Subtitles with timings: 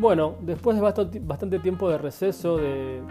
[0.00, 3.02] Bueno, después de bastante, tiempo de receso, de,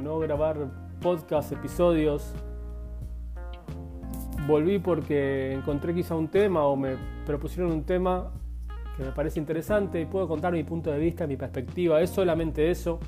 [0.00, 2.32] no grabar podcast, episodios,
[4.46, 6.94] volví porque encontré quizá un tema o me
[7.26, 8.30] propusieron un tema
[8.96, 12.00] que me parece interesante y puedo contar mi punto de vista, mi perspectiva.
[12.00, 13.00] Es solamente eso.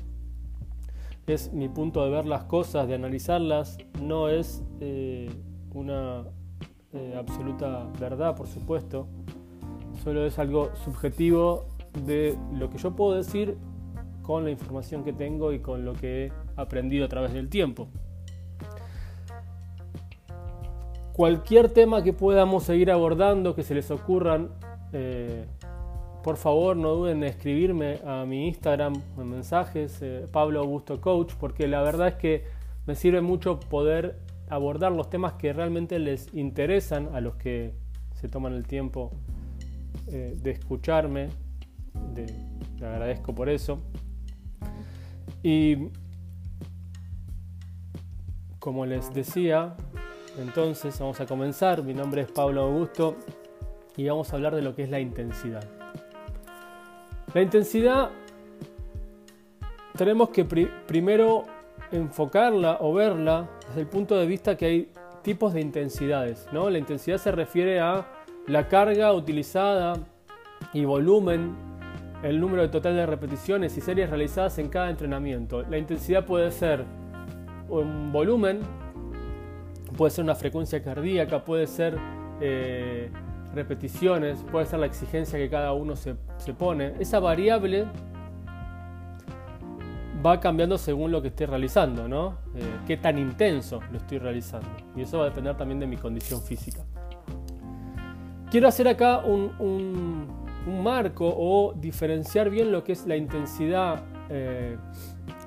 [1.25, 3.77] Es mi punto de ver las cosas, de analizarlas.
[4.01, 5.29] No es eh,
[5.73, 6.25] una
[6.91, 9.07] eh, absoluta verdad, por supuesto.
[10.03, 13.57] Solo es algo subjetivo de lo que yo puedo decir
[14.21, 17.87] con la información que tengo y con lo que he aprendido a través del tiempo.
[21.13, 24.49] Cualquier tema que podamos seguir abordando, que se les ocurran,
[24.93, 25.45] eh,
[26.23, 31.33] por favor no duden en escribirme a mi Instagram en mensajes, eh, Pablo Augusto Coach,
[31.39, 32.43] porque la verdad es que
[32.85, 34.19] me sirve mucho poder
[34.49, 37.73] abordar los temas que realmente les interesan a los que
[38.13, 39.11] se toman el tiempo
[40.07, 41.29] eh, de escucharme
[42.79, 43.79] le agradezco por eso.
[45.43, 45.89] Y
[48.59, 49.75] como les decía,
[50.37, 51.83] entonces vamos a comenzar.
[51.83, 53.15] Mi nombre es Pablo Augusto
[53.95, 55.63] y vamos a hablar de lo que es la intensidad.
[57.33, 58.09] La intensidad
[59.97, 61.43] tenemos que primero
[61.91, 64.91] enfocarla o verla desde el punto de vista que hay
[65.23, 66.47] tipos de intensidades.
[66.51, 66.69] ¿no?
[66.69, 68.07] La intensidad se refiere a
[68.47, 69.93] la carga utilizada
[70.73, 71.68] y volumen
[72.23, 75.63] el número total de repeticiones y series realizadas en cada entrenamiento.
[75.63, 76.83] La intensidad puede ser
[77.69, 78.59] un volumen,
[79.97, 81.97] puede ser una frecuencia cardíaca, puede ser
[82.41, 83.09] eh,
[83.53, 86.15] repeticiones, puede ser la exigencia que cada uno se,
[86.57, 86.93] pone.
[86.99, 87.85] Esa variable
[90.25, 92.37] va cambiando según lo que esté realizando, ¿no?
[92.55, 94.67] Eh, qué tan intenso lo estoy realizando.
[94.95, 96.83] Y eso va a depender también de mi condición física.
[98.51, 104.77] Quiero hacer acá un marco o diferenciar bien lo que es la intensidad eh,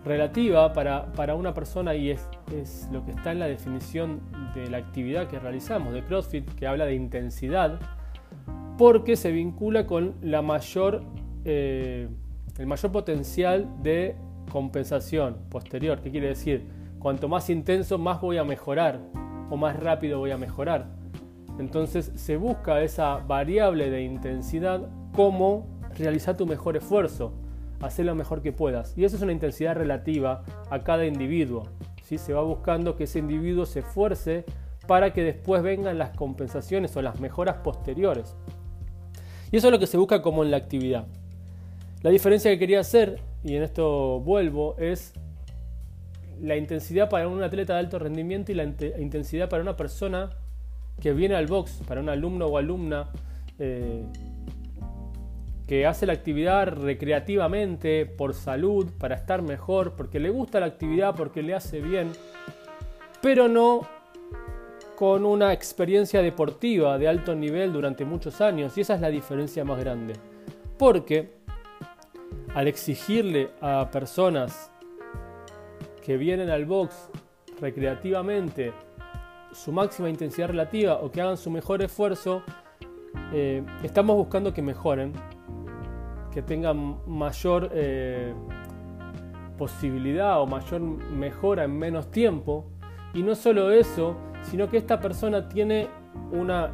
[0.04, 4.20] relativa para, una persona y es, es, lo que está en la definición
[4.54, 7.78] de la actividad que realizamos de CrossFit, que habla de intensidad,
[8.76, 11.03] porque se vincula con la mayor,
[11.44, 12.08] eh,
[12.58, 14.16] el mayor potencial de
[14.50, 16.00] compensación posterior.
[16.00, 16.66] ¿Qué quiere decir?
[16.98, 19.00] Cuanto más intenso, más voy a mejorar
[19.50, 20.88] o más rápido voy a mejorar.
[21.58, 27.33] Entonces se busca esa variable de intensidad cómo realizar tu mejor esfuerzo,
[27.81, 28.97] hacer lo mejor que puedas.
[28.97, 31.65] Y eso es una intensidad relativa a cada individuo.
[32.05, 32.19] ¿sí?
[32.19, 34.45] Se va buscando que ese individuo se esfuerce
[34.87, 38.34] para que después vengan las compensaciones o las mejoras posteriores.
[39.50, 41.06] Y eso es lo que se busca como en la actividad.
[42.03, 45.12] La diferencia que quería hacer, y en esto vuelvo, es
[46.41, 50.31] la intensidad para un atleta de alto rendimiento y la intensidad para una persona
[51.00, 53.11] que viene al box, para un alumno o alumna
[53.59, 54.05] eh,
[55.72, 61.16] que hace la actividad recreativamente, por salud, para estar mejor, porque le gusta la actividad,
[61.16, 62.12] porque le hace bien,
[63.22, 63.81] pero no
[64.97, 68.77] con una experiencia deportiva de alto nivel durante muchos años.
[68.77, 70.12] Y esa es la diferencia más grande.
[70.78, 71.31] Porque
[72.55, 74.71] al exigirle a personas
[76.05, 77.09] que vienen al box
[77.62, 78.75] recreativamente
[79.55, 82.43] su máxima intensidad relativa o que hagan su mejor esfuerzo,
[83.32, 85.15] eh, estamos buscando que mejoren
[86.32, 88.32] que tengan mayor eh,
[89.59, 92.66] posibilidad o mayor mejora en menos tiempo.
[93.15, 95.88] Y no solo eso, sino que esta persona tiene
[96.32, 96.70] una,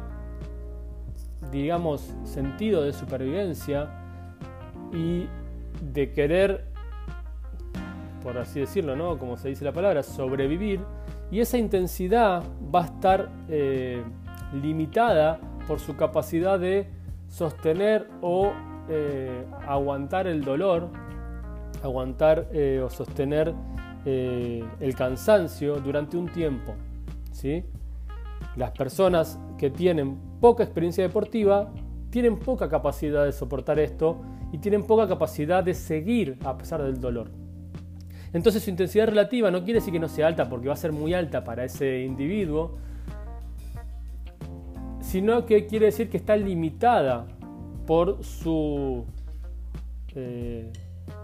[1.51, 3.89] digamos, sentido de supervivencia
[4.93, 5.27] y
[5.81, 6.65] de querer,
[8.23, 9.17] por así decirlo, ¿no?
[9.17, 10.79] Como se dice la palabra, sobrevivir.
[11.31, 12.43] Y esa intensidad
[12.73, 14.01] va a estar eh,
[14.53, 16.87] limitada por su capacidad de
[17.27, 18.51] sostener o
[18.89, 20.89] eh, aguantar el dolor,
[21.83, 23.53] aguantar eh, o sostener
[24.05, 26.73] eh, el cansancio durante un tiempo.
[27.31, 27.63] ¿sí?
[28.55, 31.71] Las personas que tienen poca experiencia deportiva
[32.09, 34.21] tienen poca capacidad de soportar esto
[34.51, 37.29] y tienen poca capacidad de seguir a pesar del dolor.
[38.33, 40.91] Entonces su intensidad relativa no quiere decir que no sea alta porque va a ser
[40.91, 42.77] muy alta para ese individuo,
[44.99, 47.27] sino que quiere decir que está limitada
[47.89, 49.03] por su
[50.13, 50.71] eh,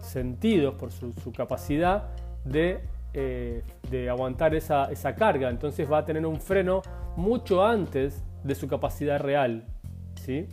[0.01, 2.09] sentidos, por su, capacidad
[2.51, 5.51] eh, de, aguantar esa, esa, carga.
[5.51, 6.81] Entonces va a tener un freno
[7.17, 9.63] mucho antes de su capacidad real.
[10.15, 10.47] ¿sí?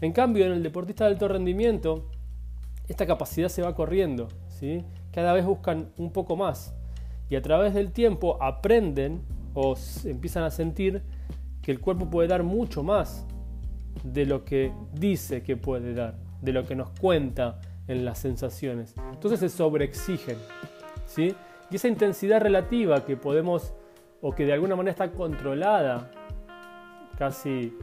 [0.00, 2.08] En cambio, en el deportista de alto rendimiento,
[2.88, 4.28] esta capacidad se va corriendo.
[4.48, 4.82] ¿sí?
[5.12, 6.74] Cada vez buscan un poco más.
[7.28, 9.20] Y a través del tiempo aprenden
[9.52, 9.74] o
[10.06, 11.02] empiezan a sentir
[11.60, 13.26] que el cuerpo puede dar mucho más
[14.02, 18.94] de lo que dice que puede dar, de lo que nos cuenta en las sensaciones.
[19.12, 20.36] Entonces se sobreexigen.
[21.06, 21.34] ¿sí?
[21.70, 23.72] Y esa intensidad relativa que podemos,
[24.20, 26.10] o que de alguna manera está controlada
[27.18, 27.76] casi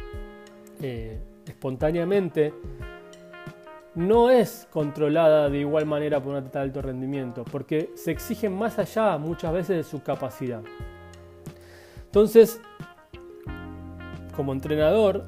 [0.81, 2.53] eh, espontáneamente,
[3.95, 8.53] no es controlada de igual manera por un atleta de alto rendimiento, porque se exigen
[8.57, 10.61] más allá muchas veces de su capacidad.
[12.05, 12.61] Entonces,
[14.35, 15.25] como entrenador,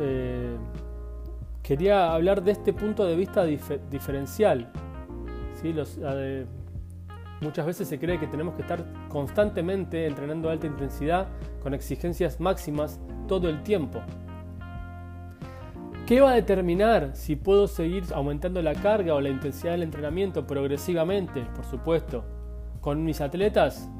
[0.00, 0.56] eh,
[1.62, 4.70] quería hablar de este punto de vista diferencial.
[7.40, 11.28] muchas veces se cree que tenemos que estar constantemente entrenando a alta intensidad
[11.62, 14.00] con exigencias máximas todo el tiempo.
[16.06, 20.46] ¿Qué va a determinar si puedo seguir aumentando la carga o la intensidad del entrenamiento
[20.46, 22.24] progresivamente, por supuesto,
[22.80, 23.90] con mis atletas?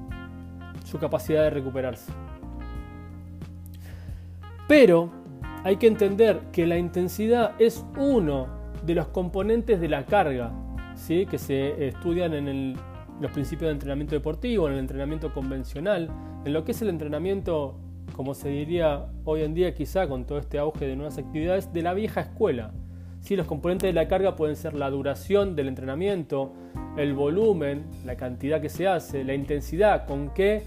[0.84, 2.12] Su capacidad de recuperarse.
[4.68, 5.10] Pero
[5.66, 8.46] hay que entender que la intensidad es uno
[8.84, 10.52] de los componentes de la carga,
[10.94, 11.26] ¿sí?
[11.26, 12.76] que se estudian en
[13.20, 16.08] los principios de entrenamiento deportivo, en el entrenamiento convencional,
[16.44, 17.80] en lo que es el entrenamiento,
[18.14, 21.82] como se diría hoy en día quizá con todo este auge de nuevas actividades, de
[21.82, 22.72] la vieja escuela.
[23.18, 23.34] ¿Sí?
[23.34, 26.52] Los componentes de la carga pueden ser la duración del entrenamiento,
[26.96, 30.62] el volumen, la cantidad que se hace, la intensidad, con qué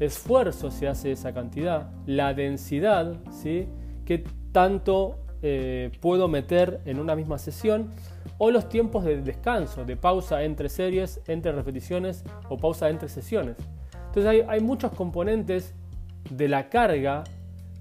[0.00, 3.68] esfuerzo se hace esa cantidad, la densidad, ¿sí?
[4.04, 7.92] qué tanto eh, puedo meter en una misma sesión
[8.36, 13.56] o los tiempos de descanso, de pausa entre series, entre repeticiones o pausa entre sesiones.
[14.06, 15.72] Entonces hay, muchos componentes
[16.28, 17.24] de la carga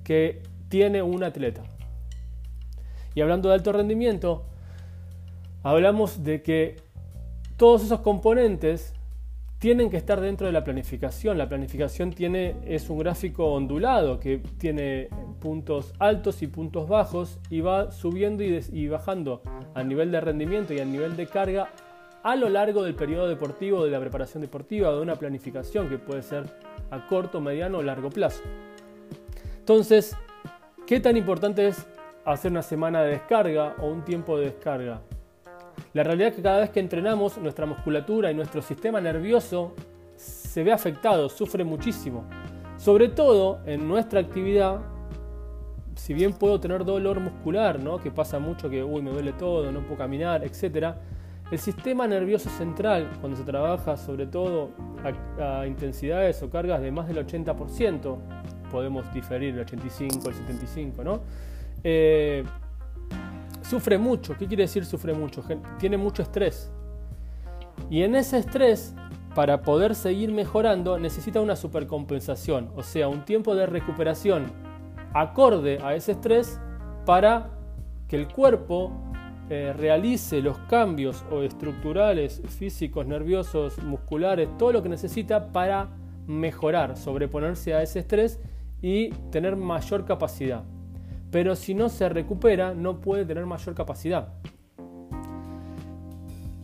[0.03, 1.63] que tiene un atleta.
[3.15, 4.45] Y hablando de alto rendimiento,
[5.63, 6.77] hablamos de que
[7.57, 8.93] todos esos componentes
[9.59, 11.37] tienen que estar dentro de la planificación.
[11.37, 15.09] La planificación tiene, es un gráfico ondulado que tiene
[15.41, 19.41] puntos altos y puntos bajos y va subiendo y, bajando
[19.75, 21.69] a nivel de rendimiento y a nivel de carga
[22.23, 26.21] a lo largo del periodo deportivo, de la preparación deportiva, de una planificación que puede
[26.21, 26.45] ser
[26.89, 28.43] a corto, mediano o largo plazo.
[29.57, 30.15] Entonces,
[30.87, 31.85] ¿qué tan importante es
[32.25, 35.01] hacer una semana de descarga o un tiempo de descarga?
[35.93, 39.73] La realidad es que cada vez que entrenamos, nuestra musculatura y nuestro sistema nervioso
[40.15, 42.25] se ve afectado, sufre muchísimo.
[42.77, 44.79] Sobre todo en nuestra actividad,
[45.95, 47.99] si bien puedo tener dolor muscular, ¿no?
[47.99, 50.95] que pasa mucho que uy, me duele todo, no puedo caminar, etc.,
[51.51, 54.69] el sistema nervioso central, cuando se trabaja sobre todo
[55.41, 58.17] a, intensidades o cargas de más del 80%,
[58.71, 61.21] podemos diferir el 85, el 75, ¿no?
[61.83, 62.43] Eh,
[63.69, 64.35] sufre mucho.
[64.35, 65.43] ¿Qué quiere decir sufre mucho?
[65.77, 66.71] Tiene mucho estrés.
[67.89, 68.95] Y en ese estrés,
[69.35, 74.47] para poder seguir mejorando, necesita una supercompensación, o sea, un tiempo de recuperación
[75.13, 76.59] acorde a ese estrés
[77.05, 77.51] para
[78.07, 78.91] que el cuerpo
[79.49, 85.89] eh, realice los cambios o estructurales, físicos, nerviosos, musculares, todo lo que necesita para
[86.27, 88.39] mejorar, sobreponerse a ese estrés
[88.81, 90.63] y tener mayor capacidad
[91.31, 94.33] pero si no se recupera no puede tener mayor capacidad.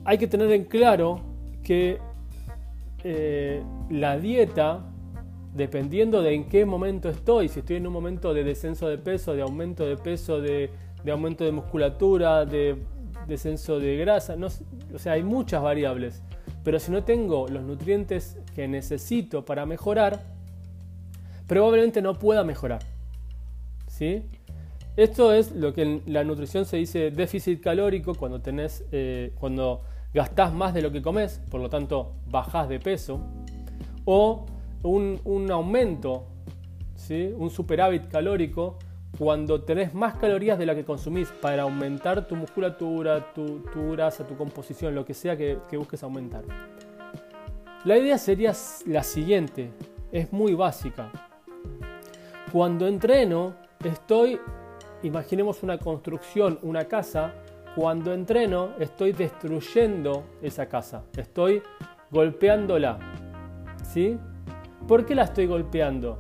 [0.04, 1.22] Hay que tener en claro
[1.64, 2.00] que
[3.04, 4.86] eh, la dieta,
[5.54, 9.34] dependiendo de en qué momento estoy, si estoy en un momento de descenso de peso,
[9.34, 10.70] de aumento de peso, de,
[11.12, 12.78] aumento de musculatura, de
[13.28, 14.36] descenso de grasa,
[14.94, 16.22] o sea, hay muchas variables.
[16.64, 20.24] Pero si no tengo los nutrientes que necesito para mejorar,
[21.48, 22.82] probablemente no pueda mejorar.
[23.88, 24.24] ¿Sí?
[24.98, 29.82] Esto es lo que en la nutrición se dice déficit calórico cuando tenés, eh, cuando
[30.14, 33.20] gastás más de lo que comes, por lo tanto bajás de peso,
[34.06, 34.46] o
[34.84, 36.28] un, aumento,
[36.96, 37.30] ¿sí?
[37.36, 38.78] un superávit calórico
[39.18, 43.62] cuando tenés más calorías de la que consumís para aumentar tu musculatura, tu,
[43.92, 46.44] grasa, tu composición, lo que sea que, que busques aumentar.
[47.84, 48.54] La idea sería
[48.86, 49.72] la siguiente,
[50.12, 51.12] es muy básica.
[52.52, 54.40] Cuando entreno, estoy
[55.06, 57.34] imaginemos una construcción, una casa,
[57.76, 61.62] cuando entreno estoy destruyendo esa casa, estoy
[62.10, 62.98] golpeándola.
[63.84, 64.18] ¿Sí?
[64.88, 66.20] ¿Por qué la estoy golpeando?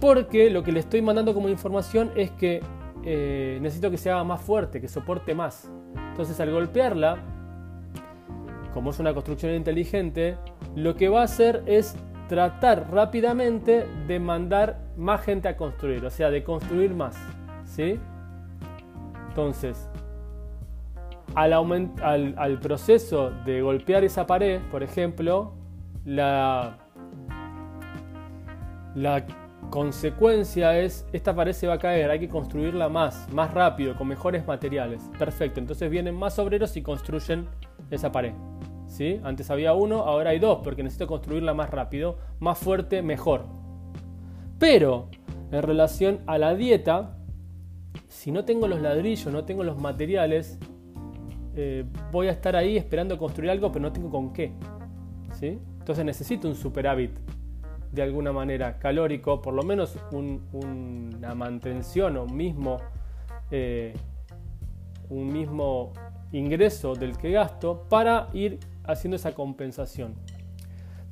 [0.00, 2.60] Porque lo que le estoy mandando como información es que
[3.04, 5.70] eh, necesito que se haga más fuerte, que soporte más.
[6.10, 7.18] Entonces al golpearla,
[8.72, 10.36] como es una construcción inteligente,
[10.74, 11.96] lo que va a hacer es
[12.28, 17.16] tratar rápidamente de mandar más gente a construir, o sea, de construir más.
[17.76, 18.00] ¿Sí?
[19.28, 19.90] Entonces,
[21.34, 25.52] al, proceso de golpear esa pared, por ejemplo,
[26.06, 26.78] la,
[28.94, 29.26] la
[29.68, 34.08] consecuencia es, esta pared se va a caer, hay que construirla más, más rápido, con
[34.08, 35.02] mejores materiales.
[35.18, 37.46] Perfecto, entonces vienen más obreros y construyen
[37.90, 38.32] esa pared.
[38.86, 39.20] ¿Sí?
[39.22, 43.44] Antes había uno, ahora hay dos, porque necesito construirla más rápido, más fuerte, mejor.
[44.58, 45.10] Pero,
[45.50, 47.15] en relación a la dieta,
[48.16, 50.58] si no tengo los ladrillos, no tengo los materiales,
[51.54, 54.52] eh, voy a estar ahí esperando construir algo, pero no tengo con qué.
[55.38, 55.58] ¿Sí?
[55.78, 57.10] Entonces necesito un superávit
[57.92, 62.78] de alguna manera calórico, por lo menos una mantención o un mismo,
[63.50, 63.92] eh,
[65.10, 65.92] un mismo
[66.32, 70.14] ingreso del que gasto para ir haciendo esa compensación.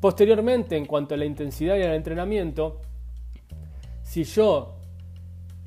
[0.01, 2.81] Posteriormente, en cuanto a la intensidad y al entrenamiento,
[4.03, 4.77] si yo,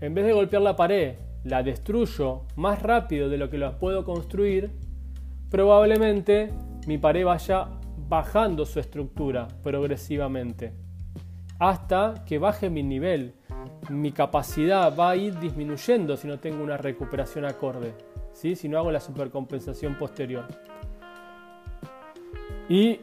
[0.02, 1.16] en vez de golpear la pared,
[1.48, 4.72] la destruyo más rápido de lo que la puedo construir,
[5.50, 6.52] probablemente
[6.86, 7.68] mi pared vaya
[8.10, 10.74] bajando su estructura progresivamente
[11.60, 13.34] hasta que baje mi nivel.
[13.90, 17.94] Mi capacidad va a ir disminuyendo si no tengo una recuperación acorde,
[18.34, 18.56] ¿sí?
[18.56, 20.46] si no hago la supercompensación posterior.
[22.70, 23.00] Y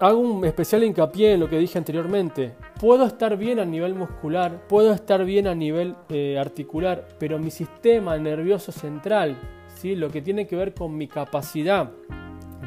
[0.00, 2.54] hago un especial hincapié en lo que dije anteriormente.
[2.80, 7.50] Puedo estar bien a nivel muscular, puedo estar bien a nivel eh, articular, pero mi
[7.50, 9.36] sistema nervioso central,
[9.76, 9.94] ¿sí?
[9.94, 11.90] lo que tiene que ver con mi capacidad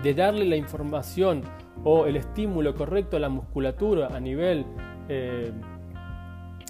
[0.02, 1.42] de darle la información
[1.84, 4.66] o el estímulo correcto a la musculatura a nivel
[5.10, 5.52] eh,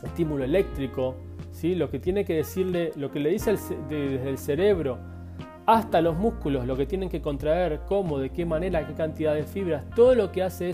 [0.03, 1.15] estímulo eléctrico,
[1.51, 1.75] ¿sí?
[1.75, 3.55] lo que tiene que decirle, lo que le dice
[3.89, 5.16] desde el cerebro
[5.67, 9.43] hasta los músculos, lo que tienen que contraer, cómo, de qué manera, qué cantidad de
[9.43, 10.73] fibras, todo lo que hace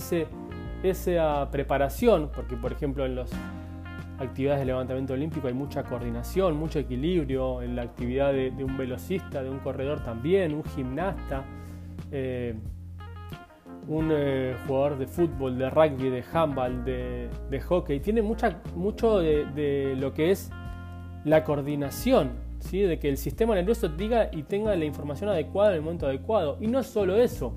[0.83, 3.31] esa preparación, porque por ejemplo en las
[4.19, 9.43] actividades de levantamiento olímpico hay mucha coordinación, mucho equilibrio, en la actividad de, un velocista,
[9.43, 11.43] de un corredor también, un gimnasta.
[12.11, 12.55] Eh,
[13.87, 17.99] un eh, jugador de fútbol, de rugby, de handball, de, hockey.
[17.99, 20.51] Tiene mucha, mucho de, lo que es
[21.25, 22.31] la coordinación,
[22.71, 26.57] de que el sistema nervioso diga y tenga la información adecuada en el momento adecuado.
[26.59, 27.53] Y no solo eso.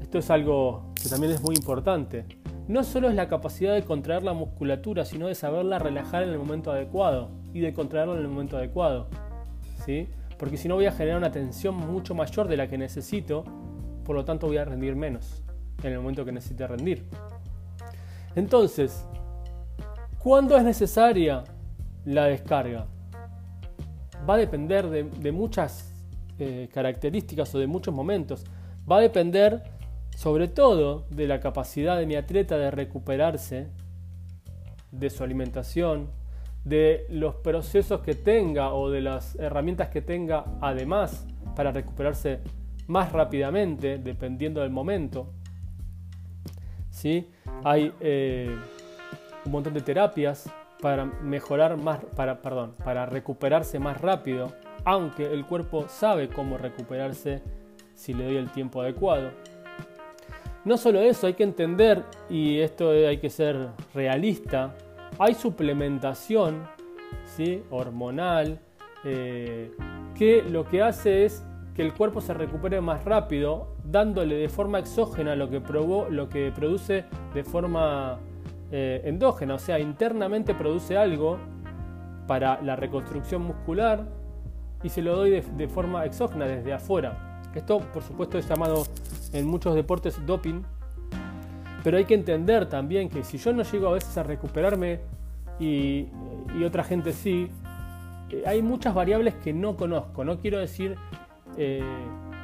[0.00, 2.24] Esto es algo que también es muy importante.
[2.66, 6.38] No solo es la capacidad de contraer la musculatura, sino de saberla relajar en el
[6.38, 9.08] momento adecuado y de contraerla en el momento adecuado.
[9.84, 10.08] ¿sí?
[10.38, 13.44] Porque si no voy a generar una tensión mucho mayor de la que necesito
[14.04, 15.42] por lo tanto voy a rendir menos
[15.84, 17.06] en el momento que necesite rendir.
[18.34, 19.06] Entonces,
[20.18, 21.44] ¿cuándo es necesaria
[22.04, 22.88] la descarga?
[24.28, 25.94] Va a depender de, muchas
[26.38, 28.44] eh, características o de muchos momentos.
[28.90, 29.62] Va a depender
[30.16, 33.68] sobre todo de la capacidad de mi atleta de recuperarse,
[34.90, 36.10] de su alimentación,
[36.64, 42.40] de los procesos que tenga o de las herramientas que tenga además para recuperarse
[42.86, 45.32] más rápidamente, dependiendo del momento.
[46.90, 47.30] ¿Sí?
[47.64, 48.54] Hay eh,
[49.46, 54.52] un montón de terapias para mejorar más, para, perdón, para recuperarse más rápido,
[54.84, 57.42] aunque el cuerpo sabe cómo recuperarse
[57.94, 59.30] si le doy el tiempo adecuado.
[60.64, 64.74] No solo eso, hay que entender, y esto hay que ser realista,
[65.18, 66.66] hay suplementación
[67.24, 67.62] ¿sí?
[67.70, 68.58] hormonal
[69.04, 69.70] eh,
[70.14, 71.44] que lo que hace es
[71.74, 75.60] que el cuerpo se recupere más rápido, dándole de forma exógena lo que,
[76.10, 78.18] lo que produce de forma
[78.72, 81.38] eh, endógena, o sea, internamente produce algo
[82.26, 84.06] para la reconstrucción muscular
[84.82, 87.40] y se lo doy de, forma exógena desde afuera.
[87.54, 88.84] Esto, por supuesto, es llamado
[89.32, 90.62] en muchos deportes doping,
[91.82, 95.00] pero hay que entender también que si yo no llego a veces a recuperarme
[95.58, 96.06] y,
[96.64, 97.50] otra gente sí,
[98.30, 100.24] eh, hay muchas variables que no conozco.
[100.24, 100.96] No quiero decir
[101.56, 101.82] eh,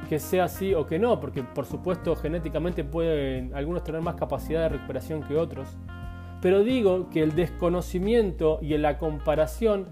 [0.09, 4.63] que sea así o que no, porque por supuesto genéticamente pueden algunos tener más capacidad
[4.63, 5.77] de recuperación que otros.
[6.41, 9.87] Pero digo que el desconocimiento y la comparación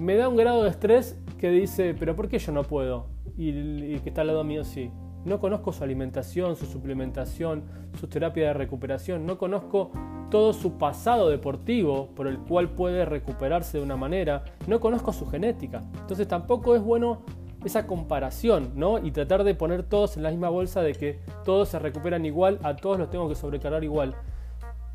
[0.00, 3.06] me da un grado de estrés que dice, pero ¿por qué yo no puedo?
[3.36, 4.90] Y, que está al lado mío sí.
[5.24, 7.62] No conozco su alimentación, su suplementación,
[7.98, 9.24] su terapia de recuperación.
[9.24, 9.92] No conozco
[10.30, 14.44] todo su pasado deportivo por el cual puede recuperarse de una manera.
[14.66, 15.82] No conozco su genética.
[16.00, 17.22] Entonces tampoco es bueno
[17.64, 18.98] esa comparación, ¿no?
[18.98, 22.58] Y tratar de poner todos en la misma bolsa de que todos se recuperan igual,
[22.64, 24.16] a todos los tengo que sobrecargar igual.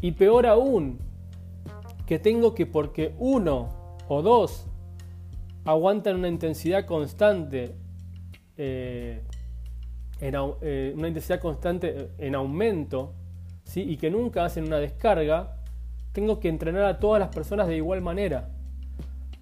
[0.02, 1.00] Y peor aún,
[2.06, 3.70] que tengo que porque uno
[4.08, 4.66] o dos
[5.66, 7.76] aguantan una intensidad constante,
[8.56, 9.22] eh,
[10.22, 13.14] en, eh, una intensidad constante en aumento,
[13.64, 13.82] ¿sí?
[13.82, 15.58] y que nunca hacen una descarga,
[16.14, 18.50] tengo que entrenar a todas las personas de igual manera.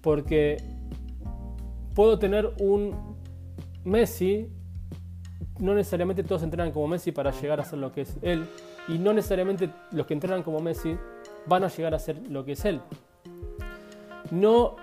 [0.02, 0.58] Porque
[1.94, 3.16] puedo tener un
[3.84, 4.50] Messi,
[5.60, 8.46] no necesariamente todos entrenan como Messi para llegar a ser lo que es él,
[8.88, 10.96] y no necesariamente los que entrenan como Messi
[11.46, 12.80] van a llegar a ser lo que es él.
[14.30, 14.76] No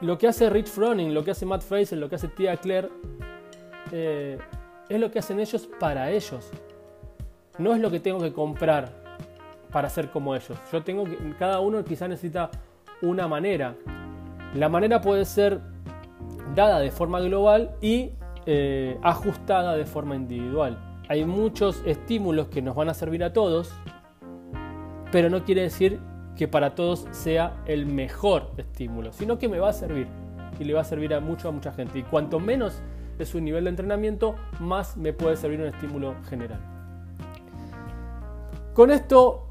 [0.00, 2.88] lo que hace Rich Froning, lo que hace Matt Fraser, lo que hace Tia Claire,
[3.92, 4.38] eh,
[4.88, 6.50] es lo que hacen ellos para ellos.
[7.58, 8.90] No es lo que tengo que comprar
[9.70, 10.58] para ser como ellos.
[10.72, 12.50] Yo tengo que, cada uno quizá necesita
[13.02, 13.74] una manera.
[14.54, 15.60] La manera puede ser
[16.54, 18.10] dada de forma global y
[18.46, 20.78] eh, ajustada de forma individual.
[21.08, 23.72] Hay muchos estímulos que nos van a servir a todos,
[25.12, 26.00] pero no quiere decir
[26.36, 30.06] que para todos sea el mejor estímulo, sino que me va a servir
[30.58, 31.98] y le va a servir a mucho a mucha gente.
[31.98, 32.80] Y cuanto menos
[33.18, 36.60] es su nivel de entrenamiento, más me puede servir un estímulo general.
[38.72, 39.46] Con esto,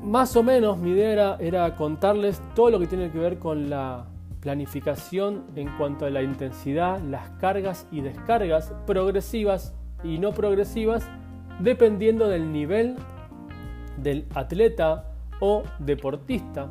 [0.00, 4.06] más o menos, mi idea era, contarles todo lo que tiene que ver con la
[4.40, 9.74] planificación en cuanto a la intensidad, las cargas y descargas progresivas
[10.04, 11.08] y no progresivas,
[11.60, 12.96] dependiendo del nivel
[13.96, 15.08] del atleta
[15.40, 16.70] o deportista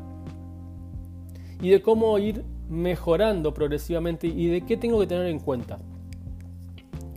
[1.62, 5.80] y de cómo ir mejorando progresivamente y de qué tengo que tener en cuenta.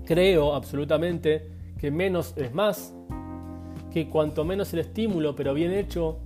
[0.05, 2.95] Creo absolutamente que menos es más,
[3.91, 6.19] que cuanto menos el estímulo pero bien hecho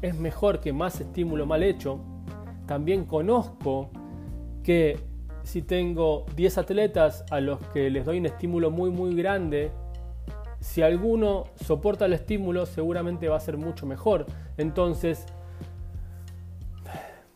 [0.00, 2.00] es mejor que más estímulo mal hecho.
[2.66, 3.90] También conozco
[4.64, 4.98] que
[5.44, 9.70] si tengo 10 atletas a los que les doy un estímulo muy muy grande,
[10.60, 14.26] si alguno soporta el estímulo, seguramente va a ser mucho mejor.
[14.56, 15.26] Entonces,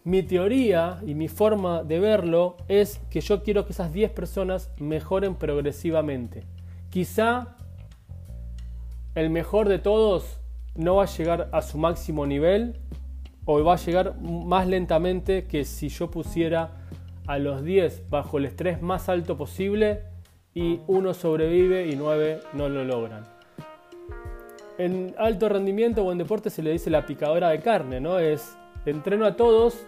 [0.04, 4.70] mi teoría y mi forma de verlo es que yo quiero que esas 10 personas
[4.78, 6.44] mejoren progresivamente.
[6.90, 7.56] Quizá
[9.16, 10.38] el mejor de todos
[10.76, 12.78] no va a llegar a su máximo nivel
[13.46, 16.86] o va a llegar más lentamente que si yo pusiera
[17.26, 20.02] a los 10 bajo el estrés más alto posible
[20.54, 23.25] y uno sobrevive y nueve no lo logran.
[24.78, 28.18] En alto rendimiento o en deporte se le dice la picadora de carne, ¿no?
[28.18, 29.87] Es entreno a todos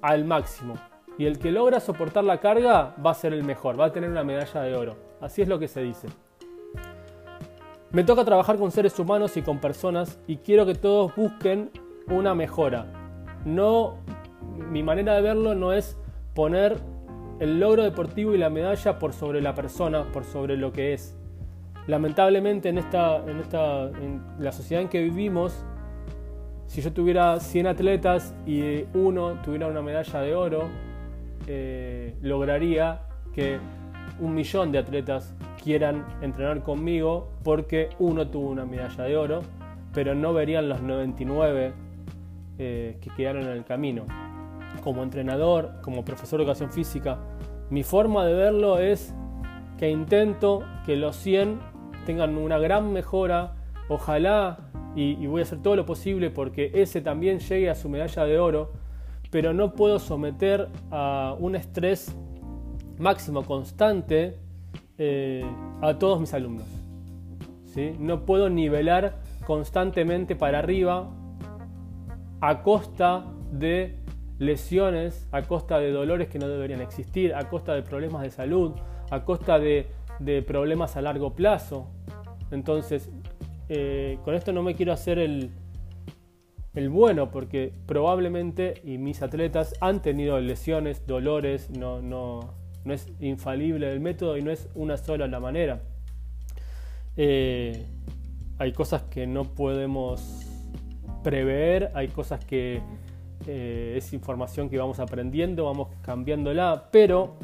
[0.00, 0.74] al máximo.
[1.18, 4.10] Y el que logra soportar la carga va a ser el mejor, va a tener
[4.10, 4.96] una medalla de oro.
[5.20, 6.08] Así es lo que se dice.
[7.92, 11.70] Me toca trabajar con seres humanos y con personas y quiero que todos busquen
[12.08, 12.86] una mejora.
[13.44, 13.98] No,
[14.70, 15.98] mi manera de verlo no es
[16.34, 16.78] poner
[17.40, 21.18] el logro deportivo y la medalla por sobre la persona, por sobre lo que es.
[21.86, 25.64] Lamentablemente en esta, en esta, en la sociedad en que vivimos,
[26.66, 30.68] si yo tuviera 100 atletas y uno tuviera una medalla de oro,
[31.48, 33.00] eh, lograría
[33.34, 33.58] que
[34.20, 39.40] un millón de atletas quieran entrenar conmigo porque uno tuvo una medalla de oro,
[39.92, 41.72] pero no verían los 99
[42.58, 44.21] eh, que quedaron en el camino
[44.82, 47.18] como entrenador, como profesor de educación física,
[47.70, 49.14] mi forma de verlo es
[49.78, 51.58] que intento que los 100
[52.04, 53.54] tengan una gran mejora,
[53.88, 54.58] ojalá,
[54.94, 58.38] y, voy a hacer todo lo posible porque ese también llegue a su medalla de
[58.38, 58.72] oro,
[59.30, 62.14] pero no puedo someter a un estrés
[62.98, 64.38] máximo constante
[64.98, 65.44] eh,
[65.80, 66.66] a todos mis alumnos.
[67.64, 67.96] ¿sí?
[67.98, 71.10] No puedo nivelar constantemente para arriba
[72.40, 74.01] a costa de
[74.42, 78.72] lesiones a costa de dolores que no deberían existir, a costa de problemas de salud,
[79.10, 79.86] a costa de,
[80.46, 81.86] problemas a largo plazo.
[82.50, 83.10] Entonces,
[83.68, 85.50] eh, con esto no me quiero hacer el,
[86.74, 93.06] el bueno, porque probablemente, y mis atletas han tenido lesiones, dolores, no, no, no es
[93.20, 95.82] infalible el método y no es una sola la manera.
[97.16, 97.86] Eh,
[98.58, 100.46] hay cosas que no podemos
[101.22, 102.80] prever, hay cosas que
[103.46, 107.34] eh, es información que vamos aprendiendo, vamos cambiándola, pero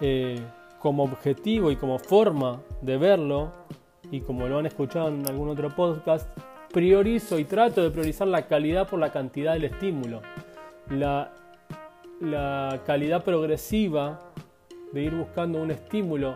[0.00, 0.40] eh,
[0.78, 3.52] como objetivo y como forma de verlo,
[4.10, 6.28] y como lo han escuchado en algún otro podcast,
[6.72, 10.22] priorizo y trato de priorizar la calidad por la cantidad del estímulo.
[10.90, 11.32] La,
[12.86, 14.18] calidad progresiva
[14.92, 16.34] de ir buscando un estímulo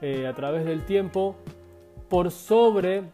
[0.00, 1.36] eh, a través del tiempo
[2.08, 3.04] por sobre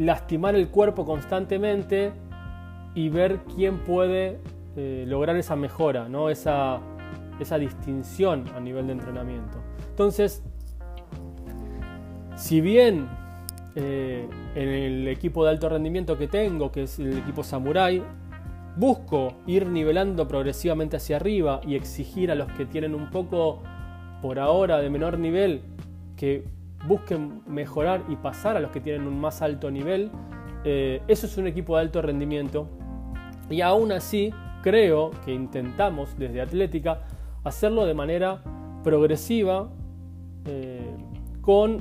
[0.00, 2.12] lastimar el cuerpo constantemente
[2.94, 4.38] y ver quién puede
[4.74, 6.30] eh, lograr esa mejora, ¿no?
[6.30, 6.80] esa,
[7.38, 9.58] esa distinción a nivel de entrenamiento.
[9.90, 10.42] Entonces,
[12.34, 13.08] si bien
[13.74, 18.02] eh, en el equipo de alto rendimiento que tengo, que es el equipo Samurai,
[18.76, 23.62] busco ir nivelando progresivamente hacia arriba y exigir a los que tienen un poco
[24.22, 25.60] por ahora de menor nivel
[26.16, 26.44] que
[26.86, 30.10] busquen mejorar y pasar a los que tienen un más alto nivel.
[30.64, 32.68] Eh, eso es un equipo de alto rendimiento.
[33.48, 37.02] Y aún así, creo que intentamos desde Atlética
[37.44, 38.42] hacerlo de manera
[38.82, 39.70] progresiva,
[40.46, 40.96] eh,
[41.40, 41.78] con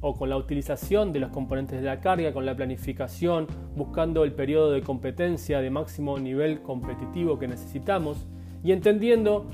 [0.00, 4.32] o con la utilización de los componentes de la carga, con la planificación, buscando el
[4.32, 8.26] periodo de competencia de máximo nivel competitivo que necesitamos
[8.64, 9.46] y entendiendo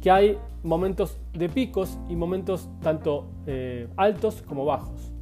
[0.00, 5.12] que hay momentos de picos y momentos tanto eh, altos como bajos.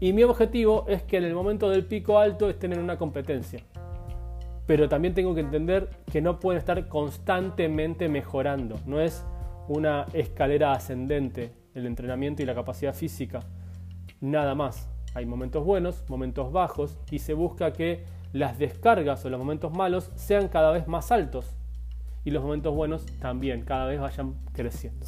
[0.00, 3.60] Y mi objetivo es que en el momento del pico alto estén en una competencia.
[4.66, 8.76] Pero también tengo que entender que no pueden estar constantemente mejorando.
[8.86, 9.24] No es
[9.68, 13.40] una escalera ascendente el entrenamiento y la capacidad física.
[14.20, 14.88] Nada más.
[15.14, 20.10] Hay momentos buenos, momentos bajos y se busca que las descargas o los momentos malos
[20.14, 21.54] sean cada vez más altos
[22.24, 25.06] y los momentos buenos también cada vez vayan creciendo.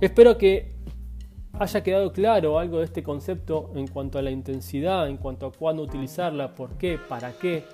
[0.00, 0.74] Espero que
[1.52, 5.52] haya quedado claro algo de este concepto en cuanto a la intensidad, en cuanto a
[5.52, 7.64] cuándo utilizarla, por qué, para qué,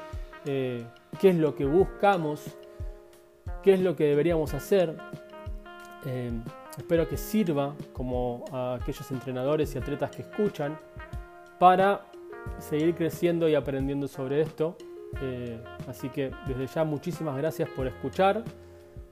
[0.46, 0.84] eh,
[1.20, 2.42] qué es lo que buscamos,
[3.62, 4.96] qué es lo que deberíamos hacer.
[6.06, 6.32] Eh,
[6.78, 10.78] espero que sirva como a aquellos entrenadores y atletas que escuchan
[11.58, 12.06] para
[12.58, 14.76] seguir creciendo y aprendiendo sobre esto
[15.22, 18.44] eh, así que desde ya muchísimas gracias por escuchar,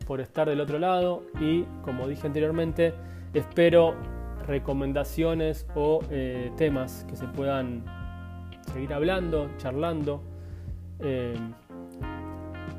[0.07, 2.95] por estar del otro lado y como dije anteriormente,
[3.35, 3.95] espero
[4.47, 7.85] recomendaciones o eh, temas que se puedan
[8.73, 10.23] seguir hablando, charlando.
[10.99, 11.37] Eh,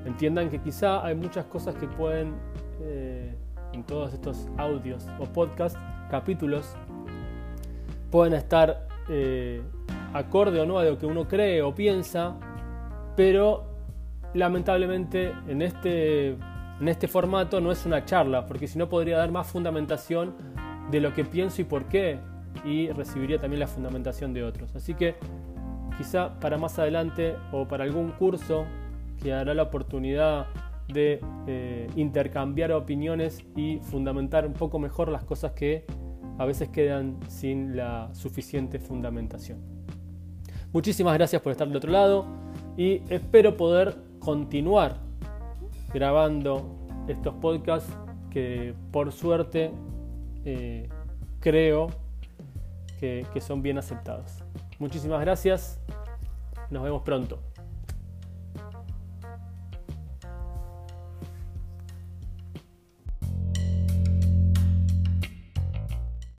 [0.05, 2.33] entiendan que quizá hay muchas cosas que pueden
[3.71, 5.79] en todos estos audios o podcasts,
[6.12, 6.75] capítulos,
[8.12, 8.88] pueden estar
[10.13, 12.36] acorde o no a lo que uno cree o piensa
[13.15, 13.65] pero
[14.34, 19.32] lamentablemente en este, en este formato no es una charla, porque si no podría dar
[19.32, 20.36] más fundamentación
[20.91, 22.19] de lo que pienso y por qué,
[22.65, 24.76] y recibiría también la fundamentación de otros.
[24.76, 25.15] Así que
[25.97, 28.65] quizá para más adelante o para algún curso
[29.21, 30.47] que dará la oportunidad
[30.88, 35.86] de eh, intercambiar opiniones y fundamentar un poco mejor las cosas que
[36.38, 39.60] a veces quedan sin la suficiente fundamentación.
[40.73, 42.26] Muchísimas gracias por estar del otro lado
[42.77, 44.97] y espero poder continuar
[45.93, 46.75] grabando
[47.07, 47.91] estos podcasts
[48.31, 49.71] que por suerte
[50.45, 50.89] eh,
[51.39, 51.88] creo
[52.99, 54.45] que son bien aceptados.
[54.79, 55.77] Muchísimas gracias,
[56.69, 57.39] nos vemos pronto.